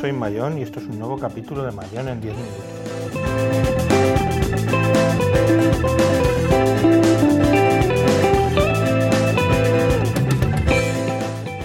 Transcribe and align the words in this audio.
Soy 0.00 0.12
Mayón 0.12 0.56
y 0.58 0.62
esto 0.62 0.78
es 0.78 0.86
un 0.86 0.96
nuevo 1.00 1.18
capítulo 1.18 1.64
de 1.64 1.72
Mayón 1.72 2.06
en 2.06 2.20
10 2.20 2.36
minutos. 2.36 2.64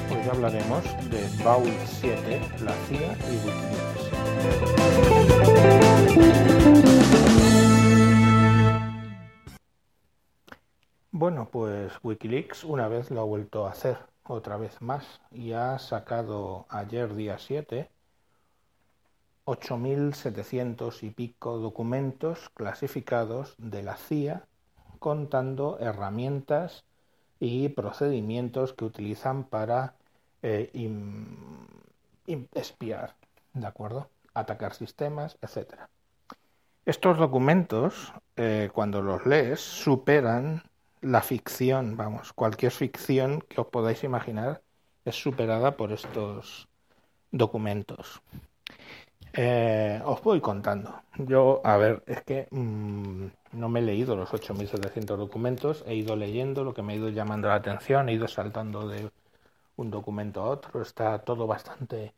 Hoy 0.09 0.29
hablaremos 0.31 0.83
de 1.11 1.29
Vault 1.43 1.69
7, 1.85 2.41
la 2.63 2.73
CIA 2.87 3.15
y 3.29 3.35
Wikileaks. 3.45 4.09
Bueno, 11.11 11.49
pues 11.51 11.93
Wikileaks 12.01 12.63
una 12.63 12.87
vez 12.87 13.11
lo 13.11 13.21
ha 13.21 13.25
vuelto 13.25 13.67
a 13.67 13.69
hacer 13.69 13.99
otra 14.23 14.57
vez 14.57 14.81
más 14.81 15.21
y 15.29 15.51
ha 15.51 15.77
sacado 15.77 16.65
ayer 16.69 17.13
día 17.13 17.37
7 17.37 17.91
8.700 19.45 21.03
y 21.03 21.09
pico 21.11 21.57
documentos 21.57 22.49
clasificados 22.53 23.55
de 23.57 23.83
la 23.83 23.97
CIA 23.97 24.45
contando 24.99 25.77
herramientas 25.79 26.85
y 27.39 27.67
procedimientos 27.69 28.73
que 28.73 28.85
utilizan 28.85 29.43
para 29.43 29.95
eh, 30.41 30.71
espiar, 32.53 33.15
¿de 33.53 33.67
acuerdo? 33.67 34.09
Atacar 34.33 34.73
sistemas, 34.73 35.37
etc. 35.41 35.73
Estos 36.85 37.17
documentos, 37.17 38.13
eh, 38.37 38.69
cuando 38.73 39.01
los 39.01 39.25
lees, 39.25 39.59
superan 39.59 40.63
la 41.01 41.21
ficción, 41.21 41.97
vamos, 41.97 42.31
cualquier 42.31 42.71
ficción 42.71 43.41
que 43.41 43.59
os 43.59 43.67
podáis 43.67 44.05
imaginar 44.05 44.61
es 45.03 45.15
superada 45.21 45.75
por 45.75 45.91
estos 45.91 46.69
documentos. 47.31 48.21
Eh, 49.31 50.01
os 50.05 50.21
voy 50.23 50.41
contando. 50.41 51.03
Yo, 51.17 51.61
a 51.63 51.77
ver, 51.77 52.03
es 52.07 52.23
que 52.23 52.47
mmm, 52.51 53.27
no 53.53 53.69
me 53.69 53.79
he 53.79 53.83
leído 53.83 54.15
los 54.15 54.33
8.700 54.33 55.17
documentos, 55.17 55.83
he 55.87 55.95
ido 55.95 56.15
leyendo 56.15 56.63
lo 56.63 56.73
que 56.73 56.81
me 56.81 56.93
ha 56.93 56.95
ido 56.95 57.09
llamando 57.09 57.47
la 57.47 57.55
atención, 57.55 58.09
he 58.09 58.13
ido 58.13 58.27
saltando 58.27 58.87
de 58.87 59.11
un 59.77 59.91
documento 59.91 60.41
a 60.41 60.49
otro, 60.49 60.81
está 60.81 61.19
todo 61.19 61.47
bastante 61.47 62.13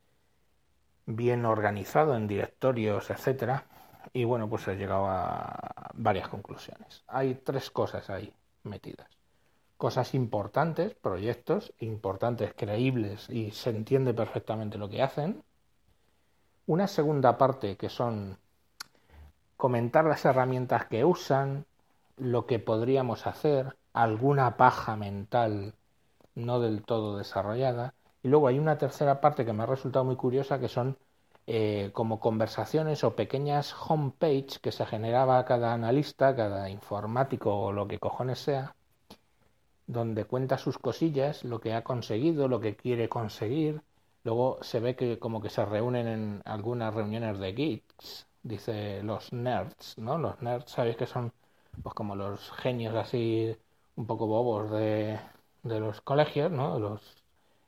bien 1.06 1.46
organizado 1.46 2.16
en 2.16 2.28
directorios, 2.28 3.10
etcétera. 3.10 3.66
Y 4.14 4.24
bueno, 4.24 4.50
pues 4.50 4.68
he 4.68 4.76
llegado 4.76 5.06
a 5.08 5.92
varias 5.94 6.28
conclusiones. 6.30 7.04
Hay 7.08 7.36
tres 7.36 7.70
cosas 7.72 8.10
ahí 8.10 8.34
metidas. 8.64 9.08
Cosas 9.78 10.14
importantes, 10.16 10.96
proyectos 10.96 11.74
importantes, 11.80 12.54
creíbles 12.56 13.30
y 13.30 13.52
se 13.52 13.72
entiende 13.72 14.14
perfectamente 14.14 14.78
lo 14.78 14.90
que 14.90 15.02
hacen. 15.04 15.44
Una 16.68 16.88
segunda 16.88 17.38
parte 17.38 17.78
que 17.78 17.90
son 17.90 18.38
comentar 19.56 20.06
las 20.06 20.26
herramientas 20.26 20.86
que 20.86 21.06
usan, 21.06 21.66
lo 22.18 22.46
que 22.46 22.60
podríamos 22.60 23.28
hacer, 23.28 23.76
alguna 23.94 24.58
paja 24.58 24.96
mental 24.96 25.76
no 26.34 26.60
del 26.60 26.84
todo 26.84 27.18
desarrollada. 27.18 27.94
Y 28.24 28.30
luego 28.30 28.48
hay 28.48 28.60
una 28.60 28.78
tercera 28.78 29.22
parte 29.22 29.46
que 29.46 29.54
me 29.54 29.64
ha 29.64 29.68
resultado 29.68 30.06
muy 30.06 30.16
curiosa 30.16 30.60
que 30.60 30.68
son 30.68 30.98
eh, 31.48 31.92
como 31.94 32.20
conversaciones 32.20 33.04
o 33.04 33.16
pequeñas 33.16 33.76
homepage 33.88 34.60
que 34.60 34.72
se 34.72 34.86
generaba 34.88 35.46
cada 35.46 35.74
analista, 35.74 36.36
cada 36.36 36.70
informático 36.70 37.56
o 37.56 37.72
lo 37.72 37.88
que 37.88 38.00
cojones 38.00 38.40
sea, 38.40 38.76
donde 39.86 40.26
cuenta 40.26 40.58
sus 40.58 40.80
cosillas, 40.80 41.44
lo 41.44 41.60
que 41.60 41.74
ha 41.74 41.84
conseguido, 41.84 42.48
lo 42.48 42.60
que 42.60 42.76
quiere 42.76 43.08
conseguir. 43.08 43.82
Luego 44.26 44.60
se 44.64 44.80
ve 44.82 44.96
que 44.98 45.20
como 45.20 45.42
que 45.42 45.50
se 45.50 45.66
reúnen 45.66 46.08
en 46.08 46.42
algunas 46.46 46.94
reuniones 46.94 47.40
de 47.40 47.54
geeks, 47.54 48.28
dice 48.44 49.02
los 49.04 49.32
nerds, 49.34 49.98
¿no? 49.98 50.18
Los 50.18 50.42
nerds, 50.42 50.72
sabéis 50.72 50.98
que 50.98 51.08
son 51.08 51.32
pues 51.84 51.96
como 51.96 52.16
los 52.16 52.52
genios 52.54 52.96
así 52.96 53.56
un 53.96 54.08
poco 54.08 54.28
bobos 54.28 54.72
de, 54.72 55.20
de 55.64 55.80
los 55.80 56.02
colegios, 56.02 56.52
¿no? 56.52 56.80
Los, 56.80 57.24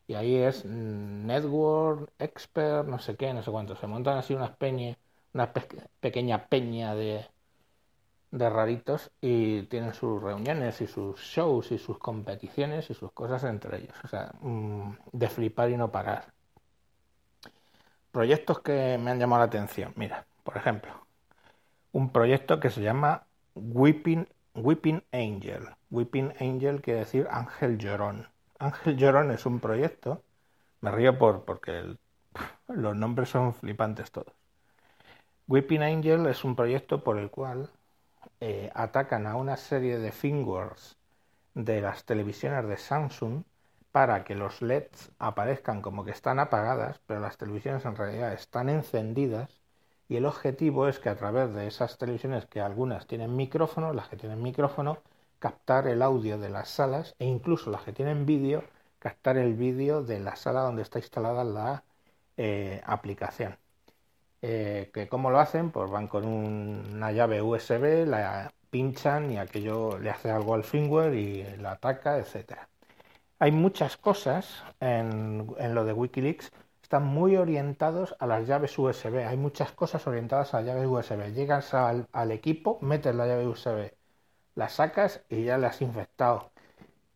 y 0.07 0.15
ahí 0.15 0.35
es 0.35 0.65
network, 0.65 2.11
expert, 2.19 2.87
no 2.87 2.99
sé 2.99 3.15
qué, 3.17 3.33
no 3.33 3.43
sé 3.43 3.51
cuánto. 3.51 3.75
Se 3.75 3.87
montan 3.87 4.17
así 4.17 4.33
unas 4.33 4.55
peñas, 4.57 4.97
una 5.33 5.53
pe 5.53 5.61
pequeña 6.01 6.47
peña 6.49 6.95
de, 6.95 7.25
de 8.31 8.49
raritos 8.49 9.11
y 9.21 9.63
tienen 9.63 9.93
sus 9.93 10.21
reuniones 10.23 10.79
y 10.81 10.87
sus 10.87 11.19
shows 11.19 11.71
y 11.73 11.77
sus 11.77 11.97
competiciones 11.99 12.89
y 12.89 12.93
sus 12.93 13.11
cosas 13.11 13.43
entre 13.43 13.79
ellos. 13.79 13.95
O 14.03 14.07
sea, 14.07 14.31
de 15.11 15.29
flipar 15.29 15.69
y 15.71 15.77
no 15.77 15.91
parar. 15.91 16.33
Proyectos 18.17 18.61
que 18.61 18.97
me 18.97 19.11
han 19.11 19.19
llamado 19.19 19.41
la 19.41 19.45
atención. 19.45 19.93
Mira, 19.95 20.25
por 20.43 20.57
ejemplo, 20.57 20.91
un 21.91 22.11
proyecto 22.11 22.59
que 22.59 22.71
se 22.71 22.81
llama 22.81 23.27
Weeping, 23.53 24.27
Weeping 24.55 25.03
Angel. 25.11 25.69
Weeping 25.91 26.33
Angel 26.39 26.81
quiere 26.81 27.01
decir 27.01 27.27
ángel 27.29 27.77
llorón. 27.77 28.27
Ángel 28.57 28.97
llorón 28.97 29.29
es 29.29 29.45
un 29.45 29.59
proyecto, 29.59 30.23
me 30.81 30.89
río 30.89 31.19
por 31.19 31.45
porque 31.45 31.95
los 32.67 32.95
nombres 32.95 33.29
son 33.29 33.53
flipantes 33.53 34.09
todos. 34.09 34.33
Weeping 35.47 35.83
Angel 35.83 36.25
es 36.25 36.43
un 36.43 36.55
proyecto 36.55 37.03
por 37.03 37.19
el 37.19 37.29
cual 37.29 37.69
eh, 38.39 38.71
atacan 38.73 39.27
a 39.27 39.35
una 39.35 39.57
serie 39.57 39.99
de 39.99 40.11
firmwares 40.11 40.97
de 41.53 41.81
las 41.81 42.03
televisiones 42.03 42.67
de 42.67 42.77
Samsung 42.77 43.43
para 43.97 44.23
que 44.23 44.35
los 44.35 44.61
LEDs 44.61 45.09
aparezcan 45.17 45.81
como 45.81 46.05
que 46.05 46.11
están 46.11 46.37
apagadas, 46.37 47.01
pero 47.07 47.19
las 47.19 47.37
televisiones 47.37 47.83
en 47.83 47.95
realidad 47.95 48.31
están 48.31 48.69
encendidas 48.69 49.59
y 50.07 50.17
el 50.17 50.27
objetivo 50.27 50.87
es 50.87 50.99
que 50.99 51.09
a 51.09 51.15
través 51.17 51.51
de 51.55 51.65
esas 51.65 51.97
televisiones 51.97 52.45
que 52.45 52.61
algunas 52.61 53.07
tienen 53.07 53.35
micrófono, 53.35 53.93
las 53.93 54.07
que 54.07 54.15
tienen 54.15 54.43
micrófono, 54.43 54.99
captar 55.39 55.87
el 55.87 56.03
audio 56.03 56.37
de 56.37 56.49
las 56.49 56.69
salas 56.69 57.15
e 57.17 57.25
incluso 57.25 57.71
las 57.71 57.81
que 57.81 57.91
tienen 57.91 58.27
vídeo, 58.27 58.63
captar 58.99 59.35
el 59.37 59.55
vídeo 59.55 60.03
de 60.03 60.19
la 60.19 60.35
sala 60.35 60.61
donde 60.61 60.83
está 60.83 60.99
instalada 60.99 61.43
la 61.43 61.83
eh, 62.37 62.81
aplicación. 62.85 63.57
Eh, 64.43 64.91
que 64.93 65.07
cómo 65.09 65.31
lo 65.31 65.39
hacen, 65.39 65.71
pues 65.71 65.89
van 65.89 66.07
con 66.07 66.25
un, 66.25 66.91
una 66.93 67.11
llave 67.11 67.41
USB, 67.41 68.05
la 68.07 68.53
pinchan 68.69 69.31
y 69.31 69.37
aquello 69.39 69.97
le 69.99 70.11
hace 70.11 70.29
algo 70.29 70.53
al 70.53 70.63
firmware 70.63 71.15
y 71.15 71.57
la 71.57 71.71
ataca, 71.71 72.17
etcétera. 72.19 72.69
Hay 73.39 73.51
muchas 73.51 73.97
cosas 73.97 74.63
en, 74.79 75.47
en, 75.59 75.75
lo 75.75 75.85
de 75.85 75.93
Wikileaks, 75.93 76.51
están 76.87 77.05
muy 77.05 77.35
orientados 77.35 78.15
a 78.19 78.27
las 78.27 78.47
llaves 78.47 78.77
USB. 78.79 79.27
Hay 79.27 79.37
muchas 79.37 79.71
cosas 79.73 80.07
orientadas 80.07 80.53
a 80.53 80.61
las 80.61 80.67
llaves 80.67 80.87
USB. 80.87 81.33
Llegas 81.33 81.73
al, 81.73 82.31
equipo, 82.31 82.79
metes 82.81 83.13
la 83.13 83.27
llave 83.27 83.45
USB, 83.45 83.91
la 84.55 84.69
sacas 84.69 85.21
y 85.29 85.43
ya 85.43 85.57
la 85.57 85.67
has 85.67 85.81
infectado. 85.81 86.51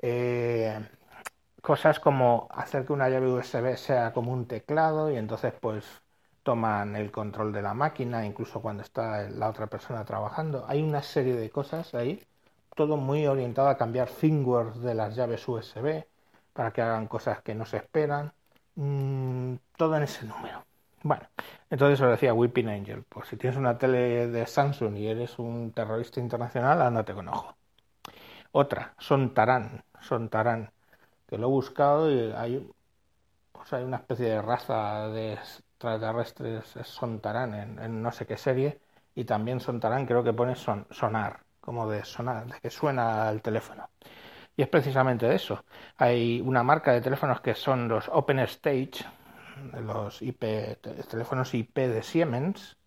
Eh, 0.01 0.77
cosas 1.61 1.99
como 1.99 2.47
hacer 2.51 2.85
que 2.85 2.93
una 2.93 3.09
llave 3.09 3.27
USB 3.27 3.77
sea 3.77 4.13
como 4.13 4.33
un 4.33 4.47
teclado 4.47 5.09
y 5.11 5.17
entonces 5.17 5.53
pues 5.61 5.85
toman 6.43 6.95
el 6.95 7.11
control 7.11 7.53
de 7.53 7.61
la 7.61 7.73
máquina, 7.73 8.25
incluso 8.25 8.61
cuando 8.61 8.83
está 8.83 9.29
la 9.29 9.49
otra 9.49 9.67
persona 9.67 10.05
trabajando. 10.05 10.65
Hay 10.67 10.83
una 10.83 11.01
serie 11.03 11.35
de 11.35 11.49
cosas 11.49 11.93
ahí, 11.95 12.21
todo 12.75 12.97
muy 12.97 13.27
orientado 13.27 13.69
a 13.69 13.77
cambiar 13.77 14.09
firmware 14.09 14.73
de 14.75 14.95
las 14.95 15.15
llaves 15.15 15.47
USB 15.47 16.10
para 16.53 16.71
que 16.71 16.81
hagan 16.81 17.07
cosas 17.07 17.41
que 17.41 17.55
no 17.55 17.65
se 17.65 17.77
esperan. 17.77 18.33
Mm, 18.75 19.55
todo 19.77 19.95
en 19.97 20.03
ese 20.03 20.25
número. 20.25 20.63
Bueno, 21.03 21.23
entonces 21.69 21.99
os 22.01 22.11
decía 22.11 22.33
Weeping 22.33 22.69
Angel, 22.69 23.03
pues 23.09 23.27
si 23.29 23.37
tienes 23.37 23.57
una 23.57 23.77
tele 23.77 24.27
de 24.27 24.45
Samsung 24.45 24.95
y 24.97 25.07
eres 25.07 25.39
un 25.39 25.71
terrorista 25.71 26.19
internacional, 26.19 26.81
ándate 26.81 27.13
con 27.13 27.27
ojo. 27.29 27.55
Otra, 28.51 28.93
Sontarán, 28.99 29.83
Sontarán, 30.01 30.71
que 31.27 31.37
lo 31.37 31.47
he 31.47 31.49
buscado 31.49 32.11
y 32.11 32.31
hay, 32.33 32.69
pues 33.51 33.73
hay 33.73 33.83
una 33.83 33.97
especie 33.97 34.27
de 34.27 34.41
raza 34.41 35.07
de 35.09 35.33
extraterrestres 35.33 36.65
Sontarán 36.83 37.53
en, 37.55 37.79
en 37.79 38.01
no 38.01 38.11
sé 38.11 38.25
qué 38.25 38.37
serie 38.37 38.79
y 39.15 39.25
también 39.25 39.59
Sontarán 39.59 40.05
creo 40.05 40.23
que 40.23 40.33
pone 40.33 40.55
son, 40.55 40.87
sonar, 40.91 41.41
como 41.59 41.89
de 41.89 42.03
sonar, 42.05 42.47
de 42.47 42.59
que 42.59 42.69
suena 42.69 43.29
el 43.29 43.41
teléfono. 43.41 43.89
Y 44.57 44.63
es 44.63 44.67
precisamente 44.67 45.33
eso. 45.33 45.63
Hay 45.97 46.41
una 46.41 46.63
marca 46.63 46.91
de 46.93 47.01
teléfonos 47.01 47.41
que 47.41 47.55
son 47.55 47.87
los 47.87 48.09
Open 48.09 48.39
Stage, 48.39 49.05
los 49.83 50.21
IP, 50.21 50.41
teléfonos 51.09 51.53
IP 51.53 51.77
de 51.77 52.03
Siemens, 52.03 52.77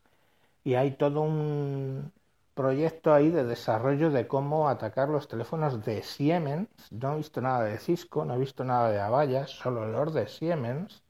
y 0.65 0.75
hay 0.75 0.93
todo 0.93 1.21
un 1.23 2.13
proyecto 2.55 3.13
ahí 3.15 3.31
de 3.31 3.45
desarrollo 3.45 4.11
de 4.11 4.27
cómo 4.27 4.69
atacar 4.69 5.09
los 5.09 5.29
teléfonos 5.29 5.85
de 5.85 6.03
Siemens. 6.03 6.69
No 6.91 7.15
he 7.15 7.17
visto 7.19 7.41
nada 7.41 7.65
de 7.65 7.79
Cisco, 7.79 8.25
no 8.25 8.35
he 8.35 8.39
visto 8.39 8.65
nada 8.65 8.91
de 8.91 9.01
Avaya, 9.01 9.47
solo 9.47 9.87
los 9.87 10.15
de 10.15 10.27
Siemens, 10.29 11.04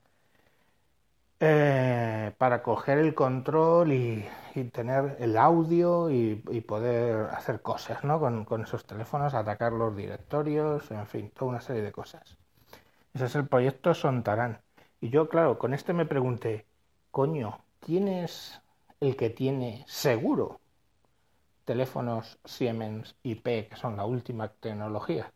eh, 1.45 2.33
para 2.39 2.63
coger 2.63 2.99
el 2.99 3.15
control 3.15 3.93
y, 3.93 4.27
tener 4.73 5.17
el 5.19 5.37
audio 5.37 6.11
y, 6.11 6.37
poder 6.67 7.31
hacer 7.31 7.61
cosas 7.61 8.05
¿no? 8.05 8.21
con, 8.21 8.45
con 8.45 8.63
esos 8.63 8.87
teléfonos, 8.87 9.35
atacar 9.35 9.73
los 9.73 9.97
directorios, 9.97 10.91
en 10.91 11.07
fin, 11.07 11.31
toda 11.31 11.51
una 11.51 11.61
serie 11.61 11.83
de 11.83 11.93
cosas. 11.93 12.39
Ese 13.13 13.27
es 13.27 13.35
el 13.37 13.47
proyecto 13.47 13.95
Sontarán. 13.95 14.61
Y 15.01 15.11
yo, 15.11 15.29
claro, 15.29 15.59
con 15.59 15.75
este 15.75 15.93
me 15.93 16.07
pregunté, 16.07 16.67
coño, 17.11 17.59
¿quién 17.81 18.09
es 18.09 18.61
el 19.01 19.17
que 19.17 19.31
tiene 19.31 19.85
seguro 19.87 20.61
teléfonos 21.65 22.39
Siemens 22.45 23.17
IP, 23.23 23.69
que 23.69 23.77
son 23.77 23.97
la 23.97 24.05
última 24.05 24.49
tecnología? 24.49 25.33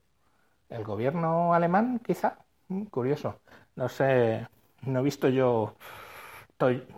¿El 0.69 0.85
gobierno 0.85 1.55
alemán, 1.55 2.01
quizá? 2.05 2.39
Mm, 2.69 2.85
curioso. 2.85 3.41
No 3.77 3.89
sé, 3.89 4.47
no 4.83 5.01
he 5.01 5.03
visto 5.03 5.29
yo 5.29 5.75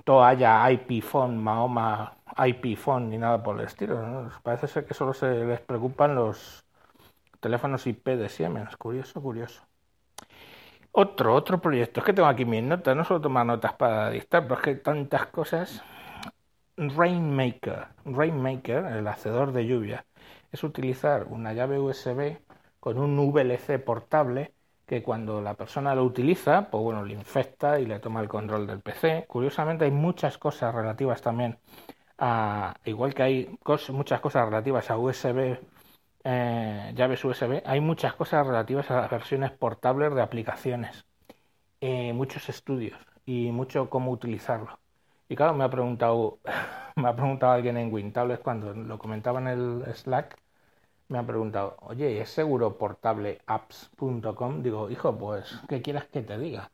toalla 0.05 0.71
IP 0.71 1.03
phone, 1.03 1.37
Mahoma 1.37 2.17
IP 2.47 2.77
phone 2.77 3.11
ni 3.11 3.19
nada 3.19 3.43
por 3.43 3.59
el 3.59 3.67
estilo. 3.67 4.31
Parece 4.43 4.67
ser 4.69 4.87
que 4.87 4.95
solo 4.95 5.13
se 5.13 5.45
les 5.45 5.61
preocupan 5.61 6.15
los 6.15 6.65
teléfonos 7.41 7.87
IP 7.87 8.09
de 8.09 8.29
Siemens. 8.29 8.77
Curioso, 8.77 9.21
curioso. 9.21 9.63
Otro, 10.93 11.35
otro 11.35 11.61
proyecto. 11.61 12.01
Es 12.01 12.07
que 12.07 12.13
tengo 12.13 12.29
aquí 12.29 12.45
mis 12.45 12.63
notas, 12.63 12.97
no 12.97 13.05
solo 13.05 13.21
tomar 13.21 13.47
notas 13.47 13.75
para 13.75 14.11
dictar, 14.11 14.43
pero 14.45 14.57
es 14.57 14.61
que 14.63 14.71
hay 14.71 14.77
tantas 14.77 15.27
cosas. 15.27 15.83
Rainmaker. 16.77 17.89
Rainmaker, 18.05 18.87
el 18.87 19.07
hacedor 19.07 19.53
de 19.53 19.67
lluvia, 19.67 20.07
es 20.51 20.65
utilizar 20.65 21.27
una 21.29 21.53
llave 21.53 21.79
USB 21.79 22.39
con 22.81 22.99
un 22.99 23.17
VLC 23.19 23.79
portable 23.85 24.55
que 24.91 25.05
cuando 25.05 25.41
la 25.41 25.55
persona 25.55 25.95
lo 25.95 26.03
utiliza, 26.03 26.69
pues 26.69 26.83
bueno, 26.83 27.05
le 27.05 27.15
infecta 27.15 27.79
y 27.79 27.87
le 27.87 28.01
toma 28.01 28.21
el 28.21 28.29
control 28.29 28.67
del 28.67 28.81
PC. 28.81 29.25
Curiosamente 29.29 29.85
hay 29.85 29.93
muchas 29.93 30.37
cosas 30.37 30.75
relativas 30.75 31.23
también 31.23 31.61
a, 32.19 32.75
igual 32.85 33.15
que 33.15 33.23
hay 33.23 33.59
muchas 33.91 34.21
cosas 34.21 34.47
relativas 34.47 34.91
a 34.91 34.99
USB, 34.99 35.61
eh, 36.25 36.93
llaves 36.97 37.25
USB, 37.25 37.63
hay 37.65 37.81
muchas 37.81 38.15
cosas 38.15 38.45
relativas 38.45 38.91
a 38.91 38.97
las 39.03 39.11
versiones 39.11 39.53
portables 39.53 40.13
de 40.13 40.23
aplicaciones, 40.23 41.07
eh, 41.81 42.13
muchos 42.13 42.49
estudios 42.49 42.99
y 43.25 43.53
mucho 43.53 43.91
cómo 43.91 44.11
utilizarlo. 44.11 44.81
Y 45.29 45.37
claro, 45.37 45.55
me 45.55 45.65
ha 45.65 45.71
preguntado, 45.71 46.41
me 46.97 47.09
ha 47.09 47.15
preguntado 47.15 47.53
alguien 47.53 47.77
en 47.77 47.93
WinTables 47.93 48.41
cuando 48.41 48.75
lo 48.75 48.99
comentaba 48.99 49.41
en 49.41 49.49
el 49.49 49.95
Slack, 49.95 50.37
me 51.11 51.19
han 51.19 51.27
preguntado, 51.27 51.77
oye, 51.83 52.21
¿es 52.21 52.31
seguro 52.31 52.79
portable 52.79 53.41
apps.com? 53.47 54.63
Digo, 54.63 54.91
hijo, 54.91 55.17
pues, 55.19 55.61
¿qué 55.69 55.83
quieras 55.83 56.07
que 56.07 56.23
te 56.23 56.39
diga? 56.39 56.71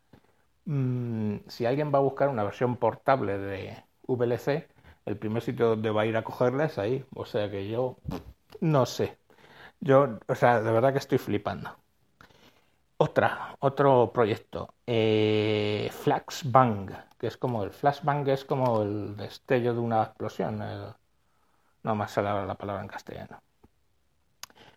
Mm, 0.67 1.39
si 1.49 1.67
alguien 1.67 1.93
va 1.95 1.99
a 1.99 2.03
buscar 2.03 2.29
una 2.29 2.45
versión 2.45 2.77
portable 2.77 3.39
de 3.39 3.85
VLC, 4.07 4.69
el 5.07 5.17
primer 5.19 5.43
sitio 5.43 5.69
donde 5.71 5.91
va 5.91 6.03
a 6.03 6.07
ir 6.07 6.17
a 6.17 6.25
cogerla 6.25 6.67
es 6.67 6.79
ahí. 6.79 7.05
O 7.15 7.25
sea 7.27 7.51
que 7.51 7.69
yo 7.69 7.97
no 8.61 8.87
sé. 8.87 9.19
Yo, 9.81 10.19
o 10.29 10.35
sea, 10.35 10.61
de 10.63 10.73
verdad 10.73 10.93
que 10.93 10.99
estoy 10.99 11.19
flipando. 11.19 11.77
Otra, 12.99 13.57
otro 13.61 14.11
proyecto, 14.13 14.75
eh, 14.87 15.91
Flashbang, 15.93 16.91
que 17.19 17.27
es 17.27 17.37
como 17.37 17.63
el 17.65 17.71
flashbang 17.71 18.27
es 18.29 18.45
como 18.45 18.83
el 18.83 19.17
destello 19.17 19.75
de 19.75 19.81
una 19.81 20.03
explosión. 20.03 20.59
no 21.83 21.95
más 21.95 22.11
sale 22.13 22.47
la 22.47 22.55
palabra 22.55 22.83
en 22.83 22.89
castellano. 22.89 23.41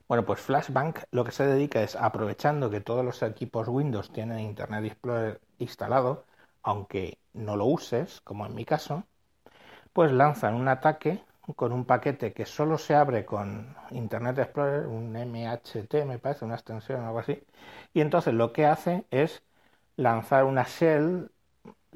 Bueno, 0.10 0.26
pues 0.26 0.42
Flashbang 0.42 0.94
lo 1.12 1.24
que 1.24 1.32
se 1.32 1.46
dedica 1.46 1.82
es 1.82 1.96
aprovechando 1.96 2.70
que 2.70 2.82
todos 2.82 3.06
los 3.06 3.22
equipos 3.24 3.68
Windows 3.70 4.12
tienen 4.12 4.40
Internet 4.40 4.84
Explorer 4.86 5.40
instalado, 5.60 6.26
aunque 6.64 7.20
no 7.34 7.56
lo 7.56 7.66
uses, 7.66 8.20
como 8.22 8.46
en 8.46 8.56
mi 8.56 8.66
caso, 8.66 9.04
pues 9.94 10.12
lanzan 10.12 10.56
un 10.56 10.68
ataque 10.68 11.24
con 11.56 11.74
un 11.74 11.86
paquete 11.86 12.34
que 12.34 12.46
solo 12.46 12.78
se 12.80 12.96
abre 12.96 13.26
con 13.26 13.76
Internet 13.92 14.40
Explorer, 14.40 14.88
un 14.88 15.16
MHT 15.16 16.06
me 16.06 16.20
parece, 16.20 16.46
una 16.46 16.56
extensión 16.56 17.02
o 17.04 17.08
algo 17.08 17.20
así, 17.20 17.44
y 17.94 18.02
entonces 18.02 18.34
lo 18.34 18.54
que 18.54 18.66
hace 18.66 19.06
es 19.12 19.44
lanzar 19.98 20.46
una 20.46 20.64
shell, 20.64 21.32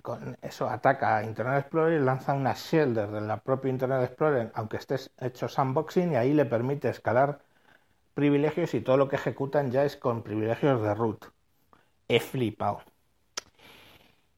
con 0.03 0.37
eso 0.41 0.69
ataca 0.69 1.17
a 1.17 1.23
Internet 1.23 1.61
Explorer 1.61 2.01
y 2.01 2.05
lanza 2.05 2.33
una 2.33 2.53
shell 2.53 2.93
desde 2.95 3.21
la 3.21 3.37
propia 3.37 3.69
Internet 3.71 4.03
Explorer, 4.03 4.51
aunque 4.55 4.77
estés 4.77 5.11
hecho 5.19 5.47
sandboxing, 5.49 6.13
y 6.13 6.15
ahí 6.17 6.33
le 6.33 6.45
permite 6.45 6.89
escalar 6.89 7.39
privilegios 8.13 8.73
y 8.73 8.81
todo 8.81 8.97
lo 8.97 9.09
que 9.09 9.15
ejecutan 9.17 9.71
ya 9.71 9.85
es 9.85 9.97
con 9.97 10.23
privilegios 10.23 10.81
de 10.81 10.93
root. 10.95 11.25
He 12.07 12.19
flipado. 12.19 12.81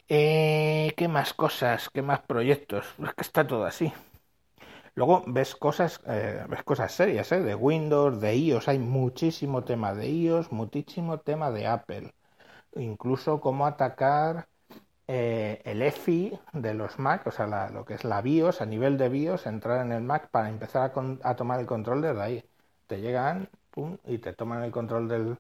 Eh, 0.07 0.93
¿Qué 0.97 1.07
más 1.07 1.33
cosas? 1.33 1.89
¿Qué 1.89 2.01
más 2.01 2.21
proyectos? 2.21 2.85
Es 3.03 3.13
que 3.13 3.21
está 3.21 3.45
todo 3.47 3.65
así. 3.65 3.91
Luego 4.95 5.23
ves 5.27 5.55
cosas, 5.55 6.01
eh, 6.07 6.45
ves 6.49 6.63
cosas 6.63 6.91
serias, 6.93 7.31
¿eh? 7.31 7.41
De 7.41 7.55
Windows, 7.55 8.19
de 8.21 8.35
iOS, 8.35 8.67
hay 8.69 8.79
muchísimo 8.79 9.63
tema 9.63 9.93
de 9.93 10.09
iOS, 10.09 10.51
muchísimo 10.51 11.19
tema 11.19 11.51
de 11.51 11.67
Apple. 11.67 12.13
Incluso 12.75 13.41
cómo 13.41 13.67
atacar 13.67 14.47
eh, 15.07 15.61
el 15.65 15.81
EFI 15.81 16.39
de 16.53 16.73
los 16.73 16.99
Mac, 16.99 17.27
o 17.27 17.31
sea, 17.31 17.69
lo 17.71 17.85
que 17.85 17.95
es 17.95 18.03
la 18.05 18.21
BIOS, 18.21 18.61
a 18.61 18.65
nivel 18.65 18.97
de 18.97 19.09
BIOS, 19.09 19.47
entrar 19.47 19.85
en 19.85 19.91
el 19.91 20.03
Mac 20.03 20.29
para 20.31 20.49
empezar 20.49 20.91
a, 20.95 21.29
a 21.29 21.35
tomar 21.35 21.59
el 21.59 21.65
control 21.67 22.01
desde 22.01 22.21
ahí. 22.21 22.45
Te 22.87 23.01
llegan 23.01 23.49
y 24.05 24.17
te 24.19 24.33
toman 24.33 24.63
el 24.63 24.71
control 24.71 25.07
del, 25.07 25.37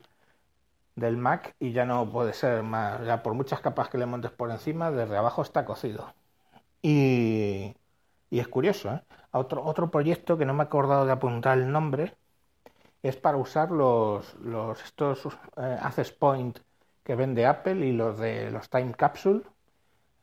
del 0.95 1.17
Mac 1.17 1.55
y 1.59 1.71
ya 1.73 1.85
no 1.85 2.09
puede 2.11 2.33
ser 2.33 2.63
más, 2.63 3.03
ya 3.05 3.23
por 3.23 3.33
muchas 3.33 3.61
capas 3.61 3.89
que 3.89 3.97
le 3.97 4.05
montes 4.05 4.31
por 4.31 4.51
encima, 4.51 4.91
desde 4.91 5.17
abajo 5.17 5.41
está 5.41 5.65
cocido. 5.65 6.13
Y, 6.81 7.75
y 8.29 8.39
es 8.39 8.47
curioso, 8.47 8.91
¿eh? 8.93 9.01
Otro, 9.31 9.63
otro 9.65 9.91
proyecto 9.91 10.37
que 10.37 10.45
no 10.45 10.53
me 10.53 10.63
he 10.63 10.67
acordado 10.67 11.05
de 11.05 11.11
apuntar 11.13 11.57
el 11.57 11.71
nombre 11.71 12.15
es 13.03 13.15
para 13.17 13.37
usar 13.37 13.71
los, 13.71 14.35
los 14.35 14.83
estos 14.83 15.25
eh, 15.57 15.77
Access 15.81 16.11
Point 16.11 16.59
que 17.03 17.15
vende 17.15 17.45
Apple 17.45 17.85
y 17.85 17.91
los 17.93 18.17
de 18.19 18.51
los 18.51 18.69
Time 18.69 18.93
Capsule, 18.93 19.43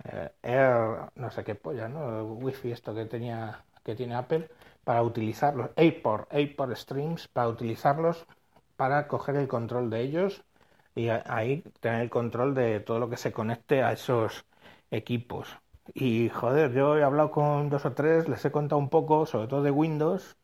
eh, 0.05 0.31
Air, 0.43 1.11
no 1.17 1.31
sé 1.31 1.45
qué 1.45 1.55
polla, 1.55 1.89
¿no? 1.89 2.19
El 2.21 2.45
Wi-Fi 2.45 2.73
esto 2.73 2.95
que 2.95 3.07
tenía 3.07 3.65
que 3.85 3.95
tiene 3.97 4.15
Apple 4.15 4.49
para 4.85 5.03
utilizarlos, 5.03 5.71
AirPort, 5.77 6.33
AirPort 6.33 6.77
Streams, 6.77 7.29
para 7.29 7.49
utilizarlos 7.49 8.27
para 8.77 9.07
coger 9.09 9.37
el 9.37 9.49
control 9.49 9.91
de 9.91 10.01
ellos 10.03 10.45
y 10.95 11.09
ahí 11.09 11.63
tener 11.81 12.03
el 12.03 12.11
control 12.11 12.55
de 12.55 12.81
todo 12.81 12.99
lo 12.99 13.09
que 13.09 13.17
se 13.17 13.33
conecte 13.33 13.83
a 13.83 13.93
esos 13.93 14.45
equipos. 14.91 15.49
Y 15.95 16.29
joder, 16.31 16.73
yo 16.73 16.97
he 16.99 17.05
hablado 17.05 17.31
con 17.31 17.71
dos 17.71 17.85
o 17.87 17.93
tres, 17.93 18.29
les 18.29 18.45
he 18.45 18.53
contado 18.53 18.79
un 18.79 18.89
poco, 18.89 19.27
sobre 19.27 19.49
todo 19.49 19.63
de 19.63 19.71
Windows, 19.71 20.37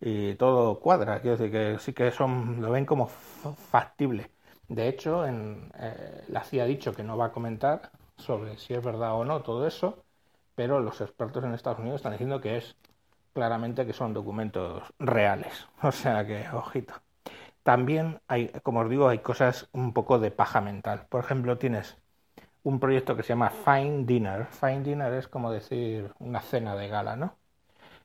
y 0.00 0.34
todo 0.36 0.80
cuadra. 0.80 1.20
Quiero 1.20 1.36
decir 1.36 1.52
que 1.52 1.78
sí 1.78 1.92
que 1.92 2.10
son, 2.10 2.60
lo 2.60 2.70
ven 2.70 2.86
como 2.86 3.08
factible. 3.08 4.30
De 4.68 4.88
hecho, 4.88 5.26
en, 5.26 5.70
eh, 5.78 6.24
la 6.28 6.44
CIA 6.44 6.64
ha 6.64 6.66
dicho 6.66 6.94
que 6.94 7.02
no 7.02 7.16
va 7.16 7.26
a 7.26 7.32
comentar 7.32 7.90
sobre 8.16 8.56
si 8.58 8.74
es 8.74 8.84
verdad 8.84 9.14
o 9.14 9.24
no 9.24 9.42
todo 9.42 9.66
eso, 9.66 10.04
pero 10.54 10.80
los 10.80 11.00
expertos 11.00 11.44
en 11.44 11.54
Estados 11.54 11.80
Unidos 11.80 11.96
están 11.96 12.12
diciendo 12.12 12.40
que 12.40 12.56
es 12.58 12.76
claramente 13.34 13.86
que 13.86 13.92
son 13.92 14.14
documentos 14.14 14.82
reales. 14.98 15.68
O 15.82 15.92
sea 15.92 16.26
que, 16.26 16.48
ojito. 16.50 16.94
También 17.64 18.20
hay, 18.28 18.48
como 18.62 18.80
os 18.80 18.90
digo, 18.90 19.08
hay 19.08 19.20
cosas 19.20 19.68
un 19.72 19.92
poco 19.94 20.18
de 20.18 20.30
paja 20.30 20.60
mental. 20.62 21.06
Por 21.10 21.24
ejemplo, 21.24 21.58
tienes 21.58 21.98
un 22.64 22.80
proyecto 22.80 23.16
que 23.16 23.22
se 23.22 23.30
llama 23.30 23.50
Fine 23.50 24.04
Dinner. 24.06 24.46
Fine 24.46 24.82
Dinner 24.82 25.12
es 25.14 25.28
como 25.28 25.52
decir 25.52 26.12
una 26.18 26.40
cena 26.42 26.76
de 26.76 26.88
gala, 26.88 27.16
¿no? 27.16 27.36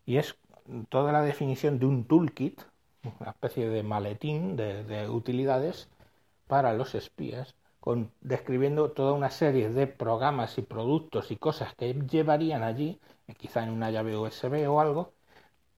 Y 0.06 0.18
es 0.18 0.38
toda 0.90 1.12
la 1.12 1.22
definición 1.22 1.80
de 1.80 1.86
un 1.86 2.06
toolkit, 2.08 2.62
una 3.20 3.32
especie 3.32 3.70
de 3.70 3.84
maletín 3.84 4.56
de, 4.56 4.84
de 4.84 5.10
utilidades 5.10 5.90
para 6.48 6.74
los 6.74 6.96
espías, 6.96 7.56
con, 7.80 8.12
describiendo 8.22 8.92
toda 8.92 9.14
una 9.14 9.30
serie 9.32 9.70
de 9.70 9.88
programas 9.88 10.58
y 10.58 10.62
productos 10.64 11.32
y 11.32 11.38
cosas 11.38 11.76
que 11.76 11.94
llevarían 11.94 12.64
allí, 12.64 13.00
quizá 13.38 13.64
en 13.64 13.72
una 13.72 13.92
llave 13.92 14.18
USB 14.18 14.68
o 14.70 14.80
algo, 14.82 15.14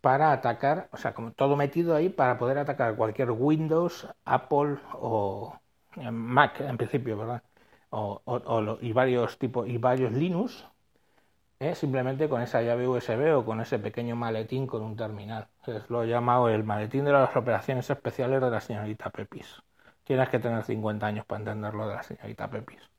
para 0.01 0.31
atacar, 0.33 0.89
o 0.91 0.97
sea, 0.97 1.13
como 1.13 1.31
todo 1.33 1.55
metido 1.55 1.95
ahí 1.95 2.09
para 2.09 2.37
poder 2.37 2.57
atacar 2.57 2.95
cualquier 2.95 3.31
Windows, 3.31 4.07
Apple 4.25 4.77
o 4.93 5.59
eh, 5.97 6.11
Mac 6.11 6.59
en 6.61 6.77
principio, 6.77 7.17
¿verdad? 7.17 7.43
O, 7.91 8.21
y 8.81 8.93
varios 8.93 9.37
tipos 9.37 9.67
y 9.67 9.77
varios 9.77 10.11
Linux, 10.13 10.65
¿eh? 11.59 11.75
simplemente 11.75 12.29
con 12.29 12.41
esa 12.41 12.61
llave 12.61 12.87
USB 12.87 13.35
o 13.37 13.45
con 13.45 13.61
ese 13.61 13.79
pequeño 13.79 14.15
maletín 14.15 14.67
con 14.67 14.81
un 14.83 14.95
terminal. 14.97 15.47
Es 15.67 15.89
lo 15.89 16.03
he 16.03 16.07
llamado 16.07 16.49
el 16.49 16.63
maletín 16.63 17.05
de 17.05 17.11
las 17.13 17.35
operaciones 17.35 17.89
especiales 17.89 18.41
de 18.41 18.49
la 18.49 18.61
señorita 18.61 19.09
Pepis. 19.11 19.61
Tienes 20.03 20.29
que 20.29 20.39
tener 20.39 20.63
50 20.63 21.05
años 21.05 21.25
para 21.25 21.39
entenderlo 21.39 21.87
de 21.87 21.95
la 21.95 22.03
señorita 22.03 22.49
Pepis. 22.49 22.90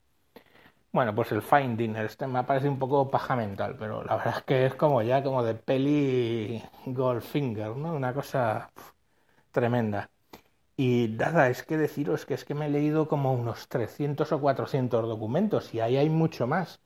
Bueno, 0.92 1.14
pues 1.14 1.32
el 1.32 1.40
Fine 1.40 1.76
Dinner, 1.76 2.04
este 2.04 2.26
me 2.26 2.44
parece 2.44 2.68
un 2.68 2.78
poco 2.78 3.10
paja 3.10 3.34
mental, 3.34 3.76
pero 3.78 4.04
la 4.04 4.16
verdad 4.16 4.34
es 4.38 4.42
que 4.44 4.66
es 4.66 4.74
como 4.74 5.00
ya 5.02 5.22
como 5.22 5.42
de 5.42 5.54
peli 5.54 6.62
Goldfinger, 6.86 7.74
¿no? 7.76 7.94
Una 7.94 8.12
cosa 8.12 8.70
tremenda. 9.52 10.10
Y 10.76 11.08
nada, 11.18 11.48
es 11.50 11.62
que 11.64 11.76
deciros 11.78 12.26
que 12.26 12.34
es 12.34 12.44
que 12.44 12.54
me 12.54 12.66
he 12.66 12.70
leído 12.70 13.08
como 13.08 13.32
unos 13.34 13.68
300 13.68 14.32
o 14.32 14.40
400 14.40 15.08
documentos 15.08 15.74
y 15.74 15.80
ahí 15.80 15.96
hay 15.96 16.10
mucho 16.10 16.46
más. 16.46 16.80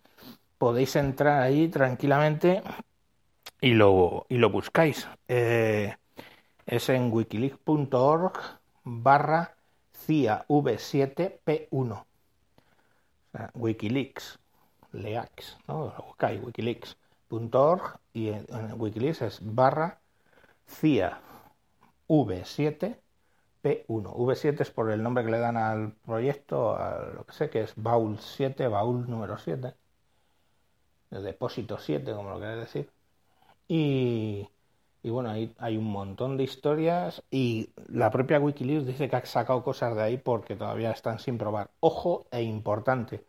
Podéis 0.58 0.96
entrar 0.96 1.42
ahí 1.42 1.68
tranquilamente 1.68 2.62
y 3.60 3.74
lo, 3.74 4.26
y 4.28 4.38
lo 4.38 4.50
buscáis. 4.50 5.08
Eh, 5.28 5.96
es 6.66 6.88
en 6.90 7.12
wikileaks.org 7.12 8.34
barra 8.84 9.56
CIA 9.92 10.44
V7P1. 10.48 12.06
Wikileaks, 13.54 14.38
Leaks, 14.92 15.58
¿no? 15.68 15.92
Wikileaks.org 16.20 17.98
y 18.12 18.28
en, 18.28 18.46
en 18.48 18.80
Wikileaks 18.80 19.22
es 19.22 19.38
barra 19.42 19.98
CIA 20.66 21.20
V7 22.08 22.96
P1. 23.62 24.14
V7 24.14 24.60
es 24.60 24.70
por 24.70 24.90
el 24.90 25.02
nombre 25.02 25.24
que 25.24 25.30
le 25.30 25.38
dan 25.38 25.56
al 25.56 25.92
proyecto, 26.04 26.76
a 26.76 27.10
lo 27.14 27.24
que 27.26 27.32
sé, 27.32 27.50
que 27.50 27.62
es 27.62 27.72
baúl 27.76 28.18
7, 28.20 28.68
baúl 28.68 29.08
número 29.10 29.38
7, 29.38 29.74
el 31.10 31.22
depósito 31.24 31.78
7, 31.78 32.12
como 32.12 32.30
lo 32.30 32.40
queréis 32.40 32.60
decir. 32.60 32.90
Y, 33.68 34.15
y 35.06 35.10
bueno, 35.10 35.30
ahí 35.30 35.54
hay 35.58 35.76
un 35.76 35.84
montón 35.84 36.36
de 36.36 36.42
historias 36.42 37.22
y 37.30 37.70
la 37.86 38.10
propia 38.10 38.40
Wikileaks 38.40 38.86
dice 38.86 39.08
que 39.08 39.14
ha 39.14 39.24
sacado 39.24 39.62
cosas 39.62 39.94
de 39.94 40.02
ahí 40.02 40.16
porque 40.16 40.56
todavía 40.56 40.90
están 40.90 41.20
sin 41.20 41.38
probar. 41.38 41.70
Ojo 41.78 42.26
e 42.32 42.42
importante, 42.42 43.22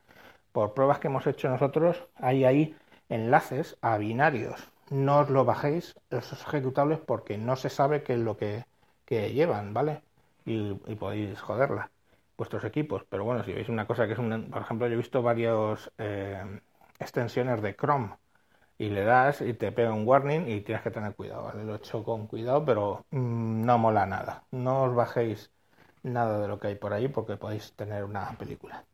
por 0.51 0.73
pruebas 0.73 0.97
que 0.97 1.07
hemos 1.07 1.27
hecho 1.27 1.49
nosotros, 1.49 2.03
hay 2.15 2.45
ahí 2.45 2.75
enlaces 3.09 3.77
a 3.81 3.99
binarios. 3.99 4.71
No 4.89 5.19
os 5.19 5.29
lo 5.29 5.45
bajéis 5.45 5.93
esos 6.09 6.41
ejecutables 6.47 6.97
porque 6.97 7.37
no 7.37 7.55
se 7.55 7.69
sabe 7.69 8.01
qué 8.01 8.13
es 8.13 8.19
lo 8.21 8.37
que, 8.37 8.65
que 9.05 9.33
llevan, 9.33 9.75
¿vale? 9.75 10.01
Y, 10.47 10.73
podéis 10.95 11.39
joderla, 11.41 11.91
vuestros 12.39 12.63
equipos. 12.63 13.03
Pero 13.07 13.23
bueno, 13.23 13.43
si 13.43 13.53
veis 13.53 13.69
una 13.69 13.85
cosa 13.85 14.07
que 14.07 14.13
es 14.13 14.19
un... 14.19 14.49
Por 14.49 14.63
ejemplo, 14.63 14.87
yo 14.87 14.93
he 14.95 14.97
visto 14.97 15.21
varias 15.21 15.91
eh, 15.99 16.59
extensiones 16.99 17.61
de 17.61 17.75
Chrome 17.75 18.15
y 18.77 18.89
le 18.89 19.03
das 19.03 19.41
y 19.41 19.53
te 19.53 19.71
pega 19.71 19.93
un 19.93 20.07
warning 20.07 20.47
y 20.47 20.61
tienes 20.61 20.83
que 20.83 20.91
tener 20.91 21.15
cuidado, 21.15 21.43
¿vale? 21.43 21.63
Lo 21.63 21.73
he 21.73 21.77
hecho 21.77 22.03
con 22.03 22.27
cuidado, 22.27 22.63
pero 22.65 23.05
mmm, 23.11 23.65
no 23.65 23.77
mola 23.77 24.05
nada. 24.05 24.45
No 24.51 24.83
os 24.83 24.95
bajéis 24.95 25.51
nada 26.03 26.39
de 26.39 26.47
lo 26.47 26.59
que 26.59 26.67
hay 26.67 26.75
por 26.75 26.93
ahí 26.93 27.07
porque 27.07 27.37
podéis 27.37 27.73
tener 27.75 28.03
una 28.03 28.29
película. 28.37 28.85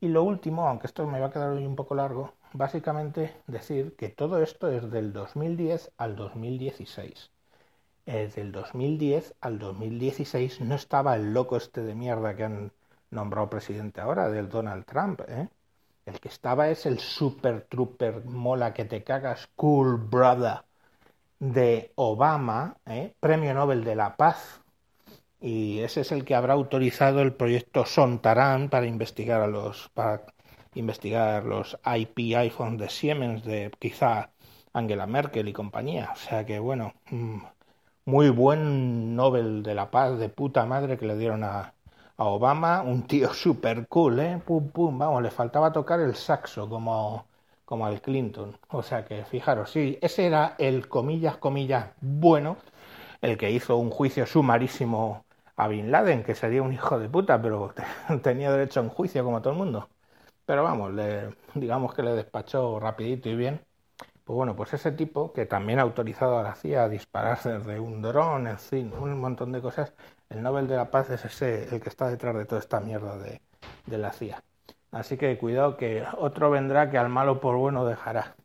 Y 0.00 0.08
lo 0.08 0.22
último, 0.24 0.68
aunque 0.68 0.86
esto 0.86 1.06
me 1.06 1.20
va 1.20 1.26
a 1.28 1.30
quedar 1.30 1.50
hoy 1.50 1.66
un 1.66 1.76
poco 1.76 1.94
largo, 1.94 2.34
básicamente 2.52 3.34
decir 3.46 3.96
que 3.96 4.08
todo 4.08 4.42
esto 4.42 4.70
es 4.70 4.90
del 4.90 5.12
2010 5.12 5.92
al 5.96 6.16
2016. 6.16 7.30
Eh, 8.06 8.30
del 8.34 8.52
2010 8.52 9.34
al 9.40 9.58
2016 9.58 10.60
no 10.62 10.74
estaba 10.74 11.16
el 11.16 11.34
loco 11.34 11.56
este 11.56 11.82
de 11.82 11.94
mierda 11.94 12.34
que 12.36 12.44
han 12.44 12.72
nombrado 13.10 13.50
presidente 13.50 14.00
ahora, 14.00 14.28
del 14.30 14.48
Donald 14.48 14.84
Trump. 14.86 15.20
¿eh? 15.28 15.48
El 16.08 16.20
que 16.20 16.28
estaba 16.28 16.70
es 16.70 16.86
el 16.86 16.98
super 17.00 17.66
trooper 17.68 18.24
mola 18.24 18.72
que 18.72 18.86
te 18.86 19.04
cagas, 19.04 19.48
cool 19.56 19.98
brother 19.98 20.62
de 21.38 21.92
Obama, 21.96 22.78
¿eh? 22.86 23.14
premio 23.20 23.52
Nobel 23.52 23.84
de 23.84 23.94
la 23.94 24.16
Paz. 24.16 24.62
Y 25.40 25.80
ese 25.80 26.00
es 26.00 26.12
el 26.12 26.24
que 26.24 26.34
habrá 26.34 26.54
autorizado 26.54 27.20
el 27.20 27.34
proyecto 27.34 27.84
Sontarán 27.84 28.70
para 28.70 28.86
investigar 28.86 29.42
a 29.42 29.46
los 29.46 29.90
para 29.90 30.22
investigar 30.74 31.44
los 31.44 31.78
IP 31.84 32.36
iPhones 32.36 32.80
de 32.80 32.88
Siemens 32.88 33.44
de 33.44 33.70
quizá 33.78 34.30
Angela 34.72 35.06
Merkel 35.06 35.48
y 35.48 35.52
compañía. 35.52 36.10
O 36.14 36.16
sea 36.16 36.46
que 36.46 36.58
bueno, 36.58 36.94
muy 38.06 38.30
buen 38.30 39.14
Nobel 39.14 39.62
de 39.62 39.74
la 39.74 39.90
Paz 39.90 40.18
de 40.18 40.28
puta 40.30 40.64
madre 40.66 40.96
que 40.98 41.06
le 41.06 41.18
dieron 41.18 41.44
a, 41.44 41.74
a 42.18 42.24
Obama, 42.24 42.82
un 42.82 43.06
tío 43.06 43.32
super 43.44 43.86
cool, 43.88 44.20
¿eh? 44.20 44.42
Pum, 44.46 44.68
pum, 44.70 44.98
vamos, 44.98 45.22
le 45.22 45.30
faltaba 45.30 45.72
tocar 45.72 46.00
el 46.00 46.14
saxo 46.14 46.68
como, 46.68 47.26
como 47.64 47.86
al 47.86 48.00
Clinton. 48.02 48.58
O 48.70 48.82
sea 48.82 49.04
que 49.04 49.24
fijaros, 49.24 49.70
sí, 49.70 49.98
ese 50.02 50.26
era 50.26 50.54
el 50.58 50.88
comillas, 50.88 51.36
comillas 51.38 51.90
bueno, 52.00 52.56
el 53.22 53.36
que 53.38 53.50
hizo 53.50 53.76
un 53.76 53.90
juicio 53.90 54.26
sumarísimo 54.26 55.24
a 55.56 55.68
Bin 55.68 55.90
Laden, 55.90 56.24
que 56.24 56.34
sería 56.34 56.62
un 56.62 56.72
hijo 56.72 56.98
de 56.98 57.08
puta, 57.08 57.40
pero 57.42 57.74
tenía 58.22 58.50
derecho 58.52 58.80
a 58.80 58.82
un 58.84 58.90
juicio 58.90 59.24
como 59.24 59.40
todo 59.42 59.52
el 59.54 59.58
mundo. 59.58 59.88
Pero 60.46 60.64
vamos, 60.64 60.92
digamos 61.54 61.94
que 61.94 62.02
le 62.02 62.12
despachó 62.12 62.80
rapidito 62.80 63.28
y 63.28 63.36
bien. 63.36 63.60
Pues 64.24 64.36
bueno, 64.36 64.54
pues 64.56 64.74
ese 64.74 64.92
tipo 64.92 65.32
que 65.32 65.46
también 65.46 65.78
ha 65.78 65.82
autorizado 65.82 66.38
a 66.38 66.42
la 66.42 66.54
CIA 66.54 66.84
a 66.84 66.88
disparar 66.88 67.42
desde 67.42 67.80
un 67.80 68.02
dron, 68.02 68.46
en 68.46 68.58
fin, 68.58 68.92
un 68.92 69.20
montón 69.20 69.52
de 69.52 69.60
cosas, 69.62 69.92
el 70.30 70.42
Nobel 70.42 70.68
de 70.68 70.76
la 70.76 70.90
Paz 70.90 71.10
es 71.10 71.24
ese 71.24 71.74
el 71.74 71.80
que 71.80 71.88
está 71.88 72.08
detrás 72.08 72.34
de 72.36 72.44
toda 72.44 72.60
esta 72.60 72.80
mierda 72.80 73.18
de, 73.18 73.40
de 73.86 73.98
la 73.98 74.12
CIA. 74.12 74.42
Así 74.90 75.16
que 75.16 75.36
cuidado 75.38 75.76
que 75.76 76.04
otro 76.16 76.50
vendrá 76.50 76.90
que 76.90 76.98
al 76.98 77.08
malo 77.08 77.40
por 77.40 77.56
bueno 77.56 77.84
dejará. 77.84 78.36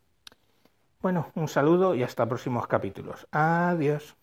Bueno, 1.01 1.27
un 1.35 1.47
saludo 1.47 1.95
y 1.95 2.03
hasta 2.03 2.25
próximos 2.27 2.67
capítulos. 2.67 3.27
Adiós. 3.31 4.15